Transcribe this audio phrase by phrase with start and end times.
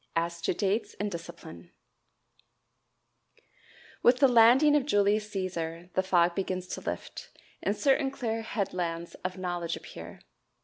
[0.15, 1.69] As to Dates and Discipline.
[4.01, 7.29] With the landing of Julius Cæsar the fog begins to lift,
[7.61, 10.21] and certain clear headlands of knowledge appear.